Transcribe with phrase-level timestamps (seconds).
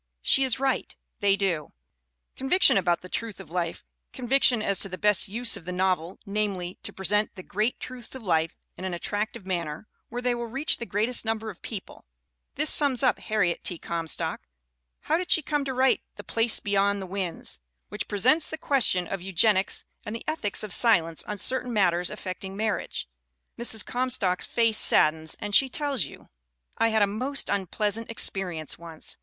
[0.23, 1.73] She is right, they do.
[2.35, 6.17] Conviction about the truth of life, conviction as to the best use of the novel,
[6.25, 10.47] namely, "to present the great truths of life in an attractive manner, where they will
[10.47, 12.03] reach the greatest number of people"
[12.55, 13.77] this sums up Harriet T.
[13.77, 14.41] Comstock.
[15.01, 17.59] How did she come to write The Place Beyond the Winds
[17.89, 19.05] which presents the ques HARRIET T.
[19.05, 22.57] COM STOCK 337 tion of eugenics and the ethics of silence on certain matters affecting
[22.57, 23.07] marriage?
[23.55, 23.85] Mrs.
[23.85, 26.29] Comstock's face saddens and she tells you:
[26.79, 29.17] "I had a most unpleasant experience once.